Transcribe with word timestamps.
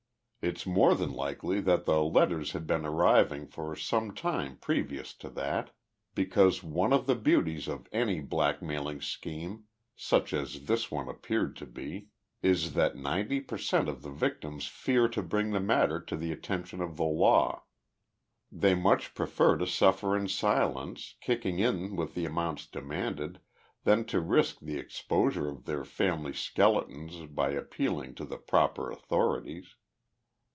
It's 0.43 0.65
more 0.65 0.95
than 0.95 1.13
likely 1.13 1.59
that 1.61 1.85
the 1.85 2.01
letters 2.03 2.53
had 2.53 2.65
been 2.65 2.83
arriving 2.83 3.45
for 3.45 3.75
some 3.75 4.11
time 4.11 4.57
previous 4.57 5.13
to 5.17 5.29
that, 5.29 5.69
because 6.15 6.63
one 6.63 6.91
of 6.91 7.05
the 7.05 7.13
beauties 7.13 7.67
of 7.67 7.87
any 7.91 8.21
blackmailing 8.21 9.01
scheme 9.01 9.65
such 9.95 10.33
as 10.33 10.65
this 10.65 10.89
one 10.89 11.07
appeared 11.07 11.55
to 11.57 11.67
be 11.67 12.07
is 12.41 12.73
that 12.73 12.95
90 12.95 13.41
per 13.41 13.59
cent 13.59 13.87
of 13.87 14.01
the 14.01 14.09
victims 14.09 14.65
fear 14.65 15.07
to 15.09 15.21
bring 15.21 15.51
the 15.51 15.59
matter 15.59 15.99
to 16.01 16.17
the 16.17 16.31
attention 16.31 16.81
of 16.81 16.97
the 16.97 17.03
law. 17.03 17.61
They 18.51 18.73
much 18.73 19.13
prefer 19.13 19.57
to 19.57 19.67
suffer 19.67 20.17
in 20.17 20.27
silence, 20.27 21.17
kicking 21.21 21.59
in 21.59 21.95
with 21.95 22.15
the 22.15 22.25
amounts 22.25 22.65
demanded, 22.65 23.41
than 23.83 24.05
to 24.05 24.19
risk 24.19 24.57
the 24.59 24.77
exposure 24.79 25.47
of 25.47 25.65
their 25.65 25.85
family 25.85 26.33
skeletons 26.33 27.27
by 27.27 27.51
appealing 27.51 28.15
to 28.15 28.25
the 28.25 28.37
proper 28.37 28.89
authorities. 28.89 29.75